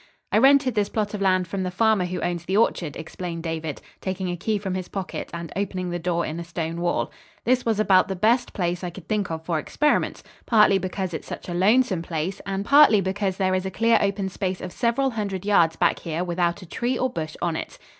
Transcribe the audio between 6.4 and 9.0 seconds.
stone wall. "This was about the best place I